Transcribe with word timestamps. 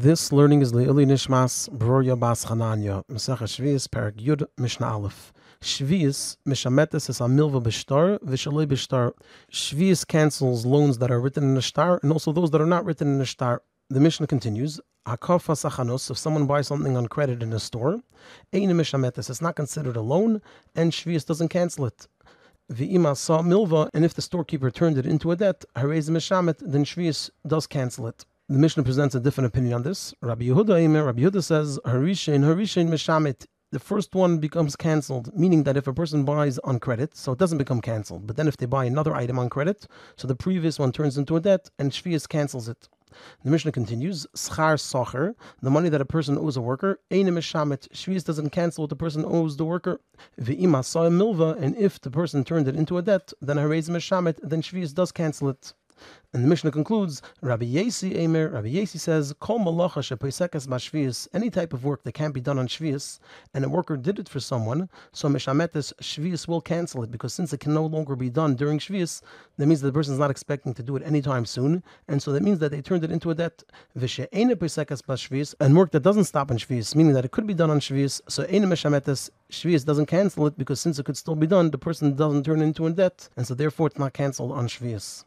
This 0.00 0.30
learning 0.30 0.62
is 0.62 0.72
Le'ili 0.72 1.04
Nishmas 1.04 1.68
Broria 1.76 2.14
Bas 2.14 2.44
Chananya, 2.44 3.04
Mesech 3.06 3.38
Shvius, 3.38 3.90
Perak 3.90 4.14
Yud, 4.14 4.46
Mishnah 4.56 4.86
Aleph. 4.86 5.32
Shvius, 5.60 6.36
Mishametes 6.46 7.10
is 7.10 7.20
a 7.20 7.24
milva 7.24 7.60
b'shtar, 7.60 8.20
v'shalei 8.20 8.64
b'shtar. 8.64 9.12
Shvius 9.50 10.06
cancels 10.06 10.64
loans 10.64 10.98
that 10.98 11.10
are 11.10 11.20
written 11.20 11.42
in 11.42 11.56
a 11.56 11.60
shtar, 11.60 11.98
and 12.04 12.12
also 12.12 12.30
those 12.30 12.52
that 12.52 12.60
are 12.60 12.66
not 12.74 12.84
written 12.84 13.16
in 13.16 13.20
a 13.20 13.24
shtar. 13.24 13.60
The 13.90 13.98
Mishnah 13.98 14.28
continues, 14.28 14.78
Hakafa 15.04 16.10
if 16.12 16.16
someone 16.16 16.46
buys 16.46 16.68
something 16.68 16.96
on 16.96 17.08
credit 17.08 17.42
in 17.42 17.52
a 17.52 17.58
store, 17.58 18.00
Ein 18.54 18.68
Mishametes, 18.68 19.28
it's 19.28 19.42
not 19.42 19.56
considered 19.56 19.96
a 19.96 20.00
loan, 20.00 20.40
and 20.76 20.92
Shvius 20.92 21.26
doesn't 21.26 21.48
cancel 21.48 21.86
it. 21.86 22.06
V'ima 22.72 23.16
saw 23.16 23.42
milva, 23.42 23.90
and 23.92 24.04
if 24.04 24.14
the 24.14 24.22
storekeeper 24.22 24.70
turned 24.70 24.96
it 24.96 25.06
into 25.06 25.32
a 25.32 25.36
debt, 25.36 25.64
Harez 25.74 26.08
Mishamet, 26.08 26.58
then 26.60 26.84
Shvius 26.84 27.30
does 27.44 27.66
cancel 27.66 28.06
it. 28.06 28.24
The 28.50 28.58
Mishnah 28.58 28.82
presents 28.82 29.14
a 29.14 29.20
different 29.20 29.48
opinion 29.48 29.74
on 29.74 29.82
this. 29.82 30.14
Rabbi 30.22 30.46
Yehuda 30.46 30.70
Eimer, 30.70 31.04
Rabbi 31.04 31.20
Yehuda 31.20 31.44
says, 31.44 31.78
Harishin, 31.84 32.40
Harishin 32.40 32.88
Mishamit. 32.88 33.44
The 33.72 33.78
first 33.78 34.14
one 34.14 34.38
becomes 34.38 34.74
cancelled, 34.74 35.38
meaning 35.38 35.64
that 35.64 35.76
if 35.76 35.86
a 35.86 35.92
person 35.92 36.24
buys 36.24 36.58
on 36.60 36.80
credit, 36.80 37.14
so 37.14 37.32
it 37.32 37.38
doesn't 37.38 37.58
become 37.58 37.82
cancelled. 37.82 38.26
But 38.26 38.36
then 38.36 38.48
if 38.48 38.56
they 38.56 38.64
buy 38.64 38.86
another 38.86 39.14
item 39.14 39.38
on 39.38 39.50
credit, 39.50 39.86
so 40.16 40.26
the 40.26 40.34
previous 40.34 40.78
one 40.78 40.92
turns 40.92 41.18
into 41.18 41.36
a 41.36 41.40
debt, 41.40 41.68
and 41.78 41.92
Shvius 41.92 42.26
cancels 42.26 42.70
it. 42.70 42.88
The 43.44 43.50
Mishnah 43.50 43.72
continues, 43.72 44.26
Schar 44.34 44.78
Socher, 44.78 45.34
the 45.60 45.68
money 45.68 45.90
that 45.90 46.00
a 46.00 46.06
person 46.06 46.38
owes 46.38 46.56
a 46.56 46.62
worker, 46.62 47.00
Eine 47.10 47.28
Mishamet, 47.28 47.86
Shvius 47.90 48.24
doesn't 48.24 48.48
cancel 48.48 48.84
what 48.84 48.88
the 48.88 48.96
person 48.96 49.26
owes 49.26 49.58
the 49.58 49.66
worker. 49.66 50.00
Ve'ima 50.40 50.80
milva, 50.80 51.60
and 51.60 51.76
if 51.76 52.00
the 52.00 52.10
person 52.10 52.44
turned 52.44 52.66
it 52.66 52.76
into 52.76 52.96
a 52.96 53.02
debt, 53.02 53.30
then 53.42 53.58
Harez 53.58 53.90
Mishamet, 53.90 54.38
then 54.42 54.62
Shvius 54.62 54.94
does 54.94 55.12
cancel 55.12 55.50
it. 55.50 55.74
And 56.34 56.44
the 56.44 56.48
Mishnah 56.48 56.72
concludes, 56.72 57.22
Rabbi 57.40 57.64
Yesi 57.64 58.14
Emer, 58.14 58.50
Rabbi 58.50 58.68
Yesi 58.68 59.00
says, 59.00 59.34
Kol 59.40 59.60
malacha 59.60 60.02
shepoisekas 60.02 60.68
bashvius, 60.68 61.26
any 61.32 61.48
type 61.48 61.72
of 61.72 61.84
work 61.84 62.02
that 62.02 62.12
can't 62.12 62.34
be 62.34 62.40
done 62.42 62.58
on 62.58 62.68
shvius, 62.68 63.18
and 63.54 63.64
a 63.64 63.68
worker 63.68 63.96
did 63.96 64.18
it 64.18 64.28
for 64.28 64.38
someone, 64.38 64.90
so 65.12 65.28
mishametes 65.28 65.90
shvius 66.02 66.46
will 66.46 66.60
cancel 66.60 67.02
it, 67.02 67.10
because 67.10 67.32
since 67.32 67.54
it 67.54 67.60
can 67.60 67.72
no 67.72 67.86
longer 67.86 68.14
be 68.14 68.28
done 68.28 68.54
during 68.54 68.78
shvius, 68.78 69.22
that 69.56 69.66
means 69.66 69.80
that 69.80 69.86
the 69.86 69.92
person 69.92 70.12
is 70.12 70.18
not 70.18 70.30
expecting 70.30 70.74
to 70.74 70.82
do 70.82 70.96
it 70.96 71.02
anytime 71.02 71.46
soon, 71.46 71.82
and 72.08 72.22
so 72.22 72.30
that 72.32 72.42
means 72.42 72.58
that 72.58 72.72
they 72.72 72.82
turned 72.82 73.04
it 73.04 73.10
into 73.10 73.30
a 73.30 73.34
debt. 73.34 73.64
Vishe'ene 73.96 74.54
poisekas 74.54 75.00
bashvius, 75.00 75.54
and 75.60 75.74
work 75.74 75.92
that 75.92 76.00
doesn't 76.00 76.24
stop 76.24 76.50
on 76.50 76.58
shvius, 76.58 76.94
meaning 76.94 77.14
that 77.14 77.24
it 77.24 77.30
could 77.30 77.46
be 77.46 77.54
done 77.54 77.70
on 77.70 77.80
shvius, 77.80 78.20
so 78.28 78.44
ene 78.52 78.64
mishametes 78.64 79.30
shvius 79.50 79.82
doesn't 79.82 80.06
cancel 80.06 80.46
it, 80.46 80.58
because 80.58 80.78
since 80.78 80.98
it 80.98 81.06
could 81.06 81.16
still 81.16 81.36
be 81.36 81.46
done, 81.46 81.70
the 81.70 81.78
person 81.78 82.14
doesn't 82.14 82.44
turn 82.44 82.60
into 82.60 82.86
a 82.86 82.90
debt, 82.90 83.30
and 83.38 83.46
so 83.46 83.54
therefore 83.54 83.86
it's 83.86 83.98
not 83.98 84.12
cancelled 84.12 84.52
on 84.52 84.68
shvius. 84.68 85.24